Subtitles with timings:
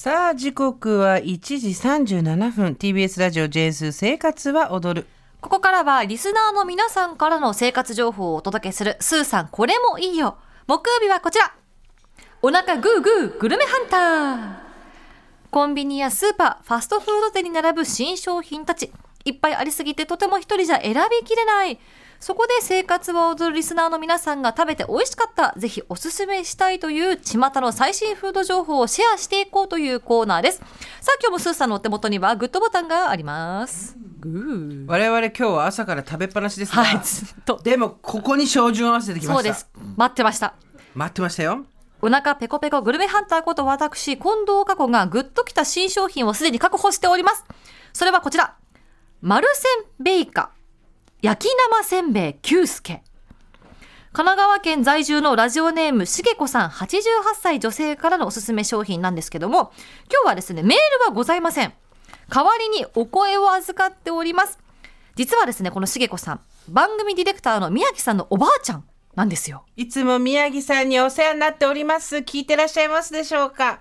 [0.00, 2.76] さあ時刻は1時37分。
[2.78, 5.08] TBS ラジオ JS 生活は踊る。
[5.40, 10.38] ここからはリスナーの皆さんからの生活情報をお届けするスーさんこれもいいよ。
[10.68, 11.52] 木曜日はこちら。
[12.42, 15.50] お腹グーグーグルメハンター。
[15.50, 18.92] コンビニやスーパー、ファストフード店に並ぶ新商品たち。
[19.24, 21.80] いっぱいありすぎてとても一人じゃ選びきれない。
[22.20, 30.58] そこで生活を踊るリスナーの皆さんが食べて美味しかった、ぜひおすすめしたいという巷の最新フード情報をシェアしていこうというコーナーです。
[30.58, 30.64] さ
[31.14, 33.96] あ今日もスーさんのお手元にはグッドボタンがあります。
[34.20, 34.86] グー。
[34.86, 37.60] 我々今日は朝から食べっぱなしですが、はい、ずっと。
[37.62, 39.70] でもここに照準を合わせてきましたそうです。
[39.96, 40.54] 待ってました。
[40.94, 41.64] 待ってましたよ
[42.02, 47.44] お腹ペコペコグルメハンターこと私、近藤佳子がグッときた新商品をすでに確保しております。
[47.92, 48.56] それはこちら。
[49.20, 49.68] マルセ
[50.00, 50.50] ンベイカ。
[51.20, 53.02] 焼き生せんべい久助。
[54.12, 56.94] 神奈川県在住のラジオネームしげこさん88
[57.34, 59.72] 歳女性からのおすすめ商品なんですけども、
[60.08, 61.72] 今日はですね、メールはございません。
[62.32, 64.60] 代わりにお声を預かっております。
[65.16, 68.84] 実はですね、このしげこさん、番組ディレクターの宮城さんのおばあちゃん
[69.16, 69.64] なんですよ。
[69.74, 73.80] いつも宮城さんにお世話になっております聞いてらっしゃいますでしょうか？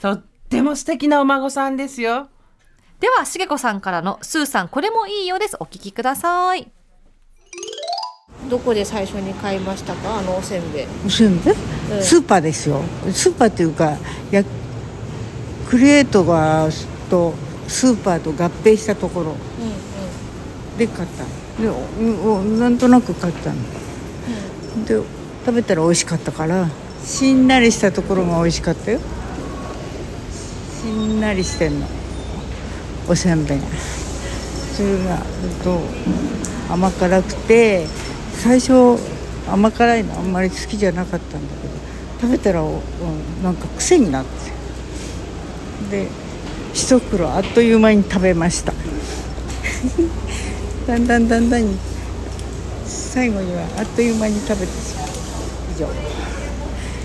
[0.00, 2.28] とっても素敵なお孫さんですよ
[3.02, 5.56] では、しげこさんからのスーさん、これもいいようです。
[5.58, 6.70] お聞きください。
[8.48, 10.18] どこで最初に買いましたか？
[10.18, 10.86] あのおせんべい。
[11.04, 11.54] おせんべい？
[11.96, 12.02] うん。
[12.02, 12.80] スーパーですよ。
[13.12, 13.98] スーパーっていうか
[14.30, 14.44] や
[15.68, 16.68] クリエイトが
[17.10, 17.34] と
[17.66, 19.34] スーパーと合併したところ。
[20.78, 21.24] で買った。
[21.60, 21.68] で
[22.60, 23.56] なんとなく買ったの。
[24.86, 24.94] で
[25.44, 26.68] 食べたら美味しかったから
[27.02, 29.00] しんなりしたところが美味しかったよ。
[30.80, 31.88] しんなりしてんの
[33.08, 33.58] おせんべい。
[34.76, 35.80] それがうんと
[36.70, 37.86] 甘辛くて
[38.32, 38.96] 最初
[39.50, 41.74] 甘辛いのあんまり好きじゃなかったんだけど
[42.20, 42.80] 食べたらうん
[43.42, 44.30] なんか癖になって。
[45.90, 46.08] で
[46.72, 48.72] 一袋あっという間に食べました。
[50.86, 51.76] だんだんだんだんに
[52.86, 55.08] 最後にはあっという間に食べてしまう。
[55.76, 56.31] 以上。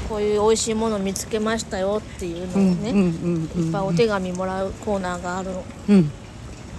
[0.10, 5.64] こういう美味しいもの見つけましたよっていうのをね、うんうんうんいっぱいお手紙もらうコーナーがあるの。
[5.90, 6.12] うん。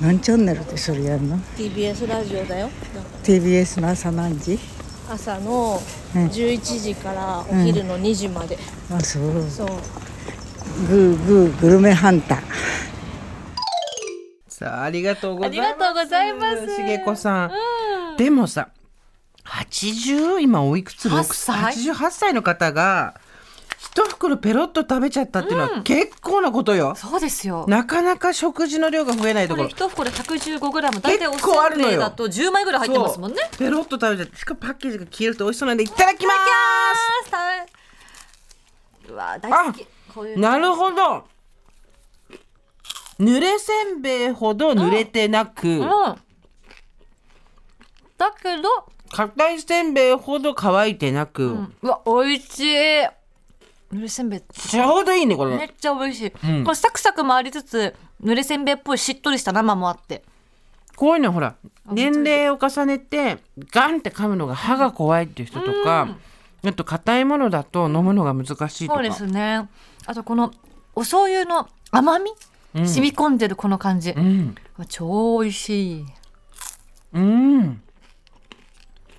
[0.00, 2.70] 何チャンネルでそれやるの？TBS ラジオだよ。
[3.24, 4.58] TBS の朝何時？
[5.10, 5.80] 朝の
[6.14, 6.26] うん。
[6.26, 8.58] 11時からお昼の2時まで、
[8.90, 9.48] あそう。
[9.50, 9.68] そう。
[10.88, 12.42] グーグーグルメハンター。
[14.48, 15.60] さあありがとうございます。
[15.60, 16.76] ありがとうございます。
[16.76, 18.68] しげこさん、でもさ
[19.78, 23.20] 80今おいくつ？8 6歳88歳の方が
[23.78, 27.64] 一袋ペロッと食べちゃったっていうのは結構なことよ、そうですよ。
[27.68, 29.86] なかなか食事の量が増えないとこれころ。
[29.86, 33.38] 一袋115グラム、大体おせんべいだと10枚ぐらい入ってますもんね。
[33.56, 36.34] ペロッと食べちゃってしかもパッケージが消えると美味しそうなんでいただきま
[39.08, 39.86] うわ大好き。
[40.12, 41.24] こういうすなるほど。
[43.20, 45.88] 濡れせんべいほど濡れてなく、うん。
[48.16, 48.68] だけど、
[49.10, 53.06] 硬いせんべいほど乾いてなく、うんうわ美味しい。
[53.90, 56.32] ぬれせんべいちょうどいいねこれ、めっちゃ美味しい。
[56.44, 60.22] うんこれサクサクもありつつ、ぬれせんべいっぽいしっとりした生もあって。
[60.96, 61.54] こういうのほら
[61.86, 63.38] 年齢を重ねて
[63.70, 66.16] ガンって噛むのが歯が怖いっていう人とか、
[66.64, 69.68] あと硬いものだと飲むのが難しいとかそうですね。
[70.06, 70.52] あとこの
[70.94, 72.32] お醤油の甘み、
[72.74, 74.10] 染み込んでるこの感じ。
[74.10, 74.54] うん
[74.88, 76.06] 超美味しい。
[77.14, 77.82] うん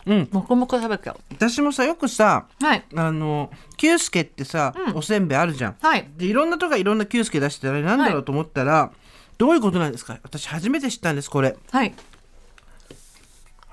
[0.05, 1.17] もこもこ食べちゃう。
[1.31, 2.83] 私もさよくさはい。
[2.95, 5.75] あのキュースケってさ、おせんべいあるじゃん。
[5.81, 6.09] はい。
[6.17, 8.91] でいろんなとこがいろんなキュースケ出してたらなんだろうと思ったら、
[9.37, 10.19] どういうことなんですか？
[10.23, 11.55] 私初めて知ったんですこれ。
[11.71, 11.93] はい。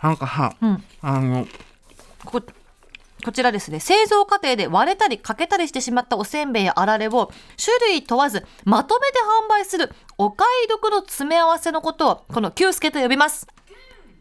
[0.03, 0.85] なんかは、うん。
[1.03, 1.49] あの
[2.25, 2.43] こ
[3.25, 3.81] こちらですね。
[3.81, 13.49] 製造過程で割れたり欠けたりしてしまったおせんべいやあられを種類問わずまとめて販売するお買い得の詰め合わせのことをこのキュースケと呼びます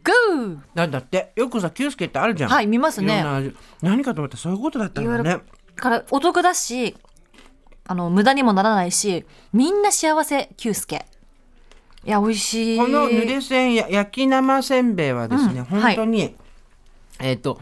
[0.06, 0.58] グー。
[0.74, 1.32] なんだって。
[1.34, 2.50] よくさキュースケってあるじゃん。
[2.50, 3.20] はい見ますね。
[3.20, 3.56] いろんな味。
[3.82, 5.40] 何かと思ったらそういうことだったんだいね
[5.74, 6.96] からお得だし
[7.86, 11.04] あの無駄にもならないしみんな幸せキュースケ。
[12.04, 12.78] いや美味しい。
[12.78, 16.36] この濡れせんや焼き生せんべいはですね、うん本当に、
[17.18, 17.60] えっ、と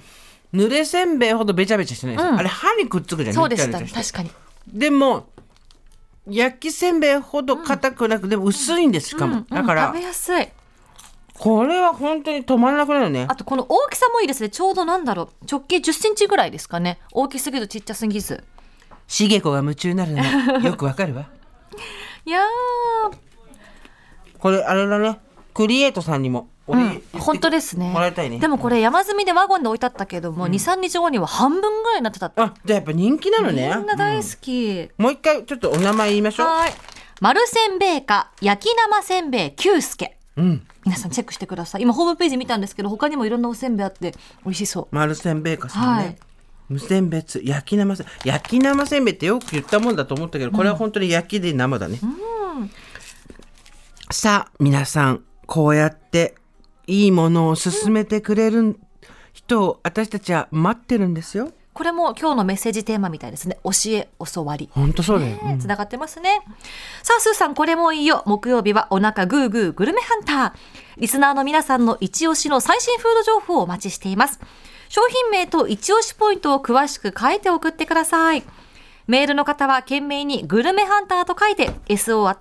[0.53, 2.27] 濡れせんべいほどべちゃべちゃしてないです。
[2.27, 2.39] よ、うん。
[2.39, 4.31] あれ歯にくっつくじゃんそうでしたね確かに。
[4.69, 5.29] でも
[6.29, 10.49] 焼きせんべいほど硬くなく、でも薄いんですしかも、うんだから、食べやすい
[11.39, 13.27] これは本当に止まらなくなるよね。
[13.29, 14.49] あとこの大きさもいいですね。
[14.49, 15.47] ちょうどなんだろう。
[15.51, 16.99] 直径1 0センチぐらいですかね。
[17.13, 18.45] 大きすぎずちっちゃすぎず。
[19.09, 21.29] しげ子が夢中になるの よくわかるわ。
[22.25, 23.17] いやー。
[24.39, 25.19] これあれだね。
[25.53, 27.91] クリエイトさんにもお礼言って本当ですね。
[27.91, 28.39] もらいたいね。
[28.39, 32.27] でもこれ山積みでワゴンで置いてあったけども、23日後には半分ぐらいになってた。
[32.27, 33.73] ってあじゃあやっぱ人気なのね。
[33.77, 36.47] みんな大好き、もう一回ちょっとお名前言いましょう。
[36.47, 36.75] はい。
[37.21, 40.67] 丸せんべいか焼き生せんべい久助うん。
[40.85, 41.83] 皆さんチェックしてください。
[41.83, 44.15] 今ホームページ見たんですけど他にもいろんなおせんべいあって
[44.45, 44.89] 美味しそう。
[44.91, 46.17] 丸せんべいかさんね、はい。
[46.69, 47.41] 無選別。
[47.45, 48.07] 焼き生せん。
[48.25, 52.01] 焼き生せんべいってよく言ったもんだと思ったけどこれは本当に焼きで生だね、
[54.11, 56.35] さあ皆さんこうやって
[56.87, 58.79] いいものを勧めてくれる
[59.33, 66.41] 人を私たちは待ってるんですよこれも今日のメッセージテーマみたいですね教え教わり本当そうだよ、ねつながってますね。
[67.03, 68.23] さあ、スーさん、これもいいよ。
[68.27, 70.61] 木曜日はお腹グーグーグルメハンター。
[70.99, 74.41] リスナーの皆さんの一押しの最新フード情報をお待ちしています。
[74.89, 78.45] 商品名と一押しポイントを詳しく書いて送ってください。
[79.07, 82.35] メールの方は懸命にグルメハンターと書いて so.tbs.co.jp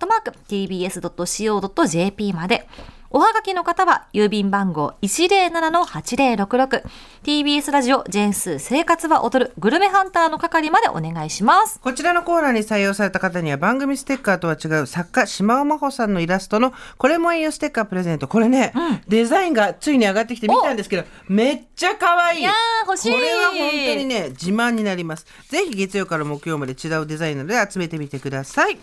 [2.33, 2.67] まで。
[3.15, 11.79] おはがきの方は郵便番号 107-8066TBS ラジオジェンスー生活は踊るグルメハンターの係までお願いします。
[11.79, 18.27] こちらのコーナーに採用された方には番組ステッカーとは違う作家島尾真帆さんのイラストのこれもいいよステッカープレゼント。
[18.27, 18.73] これね、
[19.07, 22.39] デザインがついに上がってきて見たんですけどめっちゃ可愛い。
[22.39, 23.13] いやー欲しい。
[23.13, 25.27] これは本当にね自慢になります。
[25.49, 28.79] ぜひ月曜から木曜まで違うデザインなので集めてみてください。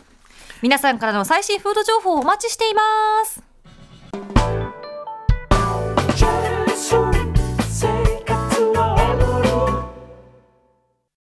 [0.63, 2.81] 皆さんからの最新フード情報をお待ちしていま
[3.25, 3.50] す。